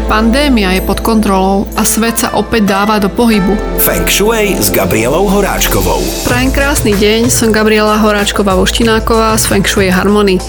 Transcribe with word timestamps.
že 0.00 0.08
pandémia 0.08 0.72
je 0.72 0.80
pod 0.80 1.04
kontrolou 1.04 1.68
a 1.76 1.84
svet 1.84 2.16
sa 2.16 2.32
opäť 2.32 2.72
dáva 2.72 2.96
do 2.96 3.12
pohybu. 3.12 3.52
Feng 3.76 4.08
Shui 4.08 4.56
s 4.56 4.72
Gabrielou 4.72 5.28
Horáčkovou. 5.28 6.00
Prajem 6.24 6.48
krásny 6.56 6.96
deň, 6.96 7.28
som 7.28 7.52
Gabriela 7.52 8.00
Horáčková 8.00 8.56
Voštináková 8.56 9.36
z 9.36 9.44
Feng 9.44 9.66
Shui 9.68 9.92
Harmony. 9.92 10.40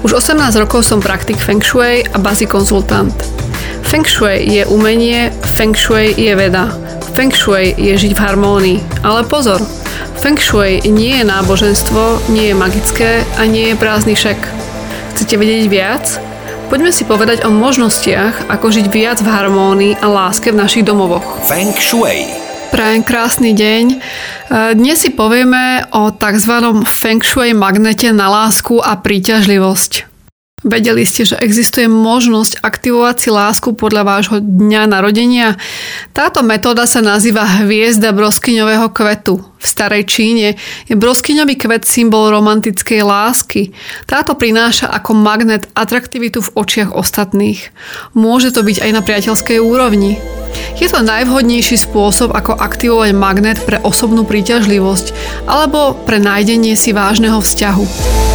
Už 0.00 0.16
18 0.16 0.56
rokov 0.56 0.88
som 0.88 1.04
praktik 1.04 1.36
Feng 1.36 1.60
Shui 1.60 2.00
a 2.00 2.16
bazi 2.16 2.48
konzultant. 2.48 3.12
Feng 3.84 4.08
Shui 4.08 4.40
je 4.48 4.64
umenie, 4.72 5.28
Feng 5.52 5.76
Shui 5.76 6.16
je 6.16 6.32
veda. 6.32 6.72
Feng 7.12 7.28
Shui 7.28 7.76
je 7.76 7.92
žiť 7.92 8.16
v 8.16 8.22
harmónii. 8.24 9.04
Ale 9.04 9.28
pozor, 9.28 9.60
Feng 10.16 10.40
Shui 10.40 10.80
nie 10.88 11.20
je 11.20 11.28
náboženstvo, 11.28 12.32
nie 12.32 12.48
je 12.48 12.54
magické 12.56 13.20
a 13.36 13.44
nie 13.44 13.68
je 13.68 13.76
prázdny 13.76 14.16
šek. 14.16 14.40
Chcete 15.12 15.36
vedieť 15.36 15.68
viac? 15.68 16.33
Poďme 16.64 16.90
si 16.96 17.04
povedať 17.04 17.44
o 17.44 17.52
možnostiach, 17.52 18.48
ako 18.48 18.72
žiť 18.72 18.86
viac 18.88 19.20
v 19.20 19.28
harmónii 19.28 20.00
a 20.00 20.06
láske 20.08 20.48
v 20.48 20.64
našich 20.64 20.88
domovoch. 20.88 21.44
Feng 21.44 21.76
Shui. 21.76 22.24
Prajem 22.72 23.04
krásny 23.04 23.52
deň. 23.52 23.84
E, 23.92 23.96
dnes 24.72 24.96
si 24.96 25.12
povieme 25.12 25.84
o 25.92 26.08
tzv. 26.08 26.54
Feng 26.88 27.20
Shui 27.20 27.52
magnete 27.52 28.10
na 28.16 28.32
lásku 28.32 28.80
a 28.80 28.96
príťažlivosť. 28.96 30.13
Vedeli 30.64 31.04
ste, 31.04 31.28
že 31.28 31.36
existuje 31.36 31.92
možnosť 31.92 32.64
aktivovať 32.64 33.16
si 33.20 33.28
lásku 33.28 33.76
podľa 33.76 34.02
vášho 34.08 34.40
dňa 34.40 34.88
narodenia? 34.88 35.60
Táto 36.16 36.40
metóda 36.40 36.88
sa 36.88 37.04
nazýva 37.04 37.44
hviezda 37.60 38.16
broskyňového 38.16 38.88
kvetu. 38.88 39.44
V 39.44 39.66
starej 39.68 40.08
Číne 40.08 40.56
je 40.88 40.96
broskyňový 40.96 41.60
kvet 41.60 41.84
symbol 41.84 42.32
romantickej 42.32 43.04
lásky. 43.04 43.76
Táto 44.08 44.32
prináša 44.40 44.88
ako 44.88 45.12
magnet 45.12 45.68
atraktivitu 45.76 46.40
v 46.40 46.52
očiach 46.56 46.96
ostatných. 46.96 47.68
Môže 48.16 48.48
to 48.48 48.64
byť 48.64 48.88
aj 48.88 48.90
na 48.96 49.04
priateľskej 49.04 49.60
úrovni. 49.60 50.16
Je 50.80 50.88
to 50.88 51.04
najvhodnejší 51.04 51.76
spôsob, 51.76 52.32
ako 52.32 52.56
aktivovať 52.56 53.12
magnet 53.12 53.60
pre 53.68 53.84
osobnú 53.84 54.24
príťažlivosť 54.24 55.12
alebo 55.44 55.92
pre 56.08 56.16
nájdenie 56.16 56.72
si 56.72 56.96
vážneho 56.96 57.44
vzťahu. 57.44 58.33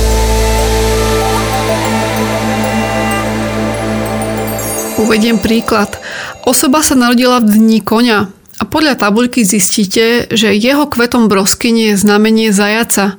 Uvediem 5.00 5.40
príklad. 5.40 5.96
Osoba 6.44 6.84
sa 6.84 6.92
narodila 6.92 7.40
v 7.40 7.56
dni 7.56 7.80
konia 7.80 8.28
a 8.60 8.64
podľa 8.68 9.00
tabuľky 9.00 9.48
zistíte, 9.48 10.28
že 10.28 10.52
jeho 10.52 10.92
kvetom 10.92 11.32
broskyne 11.32 11.96
je 11.96 12.04
znamenie 12.04 12.52
zajaca. 12.52 13.16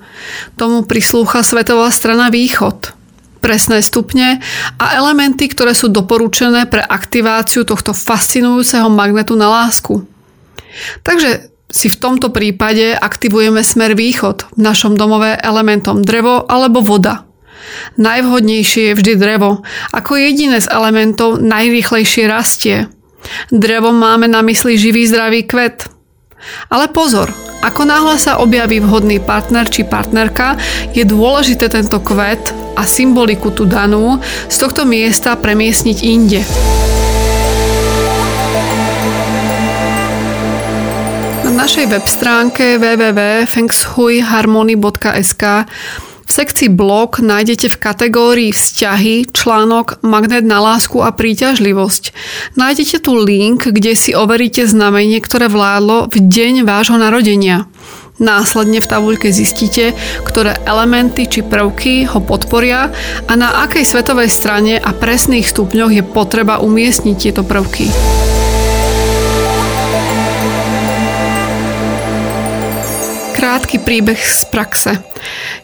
Tomu 0.61 0.85
prislúcha 0.85 1.41
svetová 1.41 1.89
strana 1.89 2.29
východ. 2.29 2.93
Presné 3.41 3.81
stupne 3.81 4.45
a 4.77 5.01
elementy, 5.01 5.49
ktoré 5.49 5.73
sú 5.73 5.89
doporučené 5.89 6.69
pre 6.69 6.85
aktiváciu 6.85 7.65
tohto 7.65 7.97
fascinujúceho 7.97 8.93
magnetu 8.93 9.33
na 9.33 9.49
lásku. 9.49 10.05
Takže 11.01 11.49
si 11.73 11.89
v 11.89 11.97
tomto 11.97 12.29
prípade 12.29 12.93
aktivujeme 12.93 13.65
smer 13.65 13.97
východ, 13.97 14.53
v 14.53 14.61
našom 14.61 15.01
domove 15.01 15.33
elementom 15.41 16.05
drevo 16.05 16.45
alebo 16.45 16.85
voda. 16.85 17.30
Najvhodnejšie 17.97 18.89
je 18.91 18.97
vždy 18.97 19.17
drevo. 19.17 19.63
Ako 19.93 20.17
jediné 20.17 20.61
z 20.61 20.69
elementov 20.71 21.41
najrýchlejšie 21.43 22.29
rastie. 22.31 22.87
Drevom 23.53 23.97
máme 23.97 24.29
na 24.29 24.43
mysli 24.43 24.79
živý 24.81 25.07
zdravý 25.07 25.43
kvet. 25.45 25.85
Ale 26.73 26.89
pozor, 26.89 27.29
ako 27.61 27.85
náhle 27.85 28.17
sa 28.17 28.41
objaví 28.41 28.81
vhodný 28.81 29.21
partner 29.21 29.69
či 29.69 29.85
partnerka, 29.85 30.57
je 30.97 31.05
dôležité 31.05 31.69
tento 31.69 32.01
kvet 32.01 32.41
a 32.81 32.89
symboliku 32.89 33.53
tu 33.53 33.69
danú 33.69 34.17
z 34.49 34.57
tohto 34.57 34.89
miesta 34.89 35.37
premiesniť 35.37 35.99
inde. 36.01 36.41
Na 41.45 41.69
našej 41.69 41.93
web 41.93 42.09
stránke 42.09 42.81
www.fengshuiharmony.sk 42.81 45.45
v 46.31 46.39
sekcii 46.47 46.71
blog 46.71 47.19
nájdete 47.19 47.75
v 47.75 47.81
kategórii 47.83 48.51
vzťahy 48.55 49.35
článok 49.35 49.99
Magnet 50.07 50.47
na 50.47 50.63
lásku 50.63 51.03
a 51.03 51.11
príťažlivosť. 51.11 52.15
Nájdete 52.55 53.03
tu 53.03 53.19
link, 53.19 53.67
kde 53.67 53.99
si 53.99 54.15
overíte 54.15 54.63
znamenie, 54.63 55.19
ktoré 55.19 55.51
vládlo 55.51 56.07
v 56.07 56.23
deň 56.23 56.63
vášho 56.63 57.03
narodenia. 57.03 57.67
Následne 58.23 58.79
v 58.79 58.87
tabuľke 58.87 59.35
zistíte, 59.35 59.91
ktoré 60.23 60.55
elementy 60.63 61.27
či 61.27 61.43
prvky 61.43 62.07
ho 62.07 62.23
podporia 62.23 62.95
a 63.27 63.33
na 63.35 63.67
akej 63.67 63.83
svetovej 63.83 64.31
strane 64.31 64.79
a 64.79 64.95
presných 64.95 65.51
stupňoch 65.51 65.91
je 65.91 66.07
potreba 66.07 66.63
umiestniť 66.63 67.17
tieto 67.19 67.43
prvky. 67.43 67.91
Krátky 73.61 73.85
príbeh 73.85 74.17
z 74.17 74.49
praxe. 74.49 75.05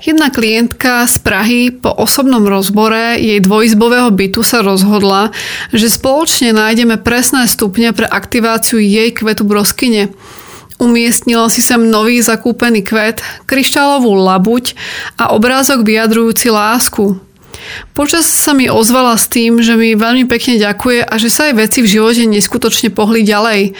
Jedna 0.05 0.29
klientka 0.29 1.09
z 1.09 1.17
Prahy 1.17 1.73
po 1.73 1.89
osobnom 1.97 2.45
rozbore 2.45 3.17
jej 3.17 3.41
dvojizbového 3.41 4.12
bytu 4.12 4.45
sa 4.45 4.61
rozhodla, 4.61 5.33
že 5.73 5.89
spoločne 5.89 6.53
nájdeme 6.53 7.01
presné 7.01 7.49
stupne 7.49 7.97
pre 7.97 8.05
aktiváciu 8.05 8.84
jej 8.84 9.17
kvetu 9.17 9.49
broskyne. 9.49 10.12
Umiestnila 10.77 11.49
si 11.49 11.65
sem 11.65 11.89
nový 11.89 12.21
zakúpený 12.21 12.84
kvet, 12.84 13.25
kryštálovú 13.49 14.13
labuť 14.13 14.77
a 15.17 15.33
obrázok 15.33 15.81
vyjadrujúci 15.81 16.53
lásku. 16.53 17.17
Počas 17.97 18.28
sa 18.28 18.53
mi 18.53 18.69
ozvala 18.69 19.17
s 19.17 19.25
tým, 19.25 19.65
že 19.65 19.73
mi 19.73 19.97
veľmi 19.97 20.28
pekne 20.28 20.61
ďakuje 20.61 21.01
a 21.01 21.17
že 21.17 21.33
sa 21.33 21.49
jej 21.49 21.57
veci 21.57 21.81
v 21.81 21.89
živote 21.97 22.28
neskutočne 22.28 22.93
pohli 22.93 23.25
ďalej. 23.25 23.73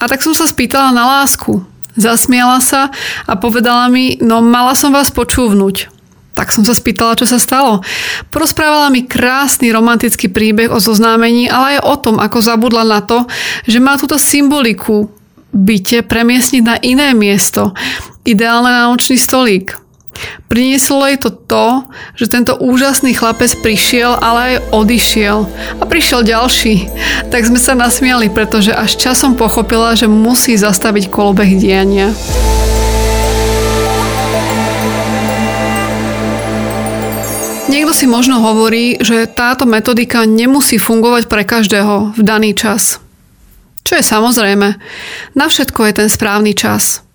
A 0.00 0.08
tak 0.08 0.24
som 0.24 0.32
sa 0.32 0.48
spýtala 0.48 0.88
na 0.96 1.20
lásku. 1.20 1.77
Zasmiala 1.98 2.62
sa 2.62 2.94
a 3.26 3.32
povedala 3.34 3.90
mi, 3.90 4.14
no 4.22 4.38
mala 4.38 4.78
som 4.78 4.94
vás 4.94 5.10
počúvnuť. 5.10 5.98
Tak 6.38 6.54
som 6.54 6.62
sa 6.62 6.70
spýtala, 6.70 7.18
čo 7.18 7.26
sa 7.26 7.42
stalo. 7.42 7.82
Porozprávala 8.30 8.94
mi 8.94 9.02
krásny 9.02 9.74
romantický 9.74 10.30
príbeh 10.30 10.70
o 10.70 10.78
zoznámení, 10.78 11.50
ale 11.50 11.76
aj 11.76 11.78
o 11.82 11.94
tom, 11.98 12.16
ako 12.22 12.38
zabudla 12.38 12.86
na 12.86 13.02
to, 13.02 13.26
že 13.66 13.82
má 13.82 13.98
túto 13.98 14.14
symboliku 14.14 15.10
byte 15.50 16.06
premiesniť 16.06 16.62
na 16.62 16.76
iné 16.78 17.10
miesto. 17.16 17.74
Ideálne 18.22 18.70
na 18.70 18.86
nočný 18.86 19.18
stolík. 19.18 19.87
Prinieslo 20.48 21.04
jej 21.04 21.18
to 21.20 21.30
to, 21.30 21.84
že 22.16 22.32
tento 22.32 22.56
úžasný 22.56 23.12
chlapec 23.12 23.52
prišiel, 23.60 24.16
ale 24.16 24.38
aj 24.40 24.54
odišiel. 24.72 25.38
A 25.78 25.84
prišiel 25.84 26.24
ďalší. 26.24 26.88
Tak 27.28 27.44
sme 27.44 27.60
sa 27.60 27.76
nasmiali, 27.76 28.32
pretože 28.32 28.72
až 28.72 28.96
časom 28.96 29.36
pochopila, 29.36 29.92
že 29.92 30.08
musí 30.08 30.56
zastaviť 30.56 31.12
kolobeh 31.12 31.58
diania. 31.58 32.10
Niekto 37.68 37.92
si 37.92 38.08
možno 38.08 38.40
hovorí, 38.40 38.96
že 38.98 39.28
táto 39.28 39.68
metodika 39.68 40.24
nemusí 40.24 40.80
fungovať 40.80 41.28
pre 41.28 41.44
každého 41.44 42.16
v 42.16 42.20
daný 42.24 42.56
čas. 42.56 42.96
Čo 43.84 44.00
je 44.00 44.04
samozrejme. 44.04 44.76
Na 45.36 45.46
všetko 45.48 45.88
je 45.88 45.92
ten 45.92 46.08
správny 46.08 46.52
čas. 46.52 47.07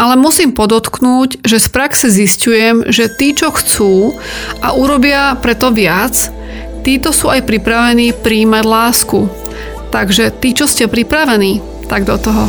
Ale 0.00 0.16
musím 0.16 0.56
podotknúť, 0.56 1.44
že 1.44 1.60
z 1.60 1.68
praxe 1.68 2.08
zistujem, 2.08 2.88
že 2.88 3.12
tí, 3.12 3.36
čo 3.36 3.52
chcú 3.52 4.16
a 4.64 4.72
urobia 4.72 5.36
preto 5.36 5.68
viac, 5.68 6.16
títo 6.80 7.12
sú 7.12 7.28
aj 7.28 7.44
pripravení 7.44 8.16
príjmať 8.16 8.64
lásku. 8.64 9.28
Takže 9.92 10.32
tí, 10.40 10.56
čo 10.56 10.64
ste 10.64 10.88
pripravení, 10.88 11.60
tak 11.84 12.08
do 12.08 12.16
toho. 12.16 12.48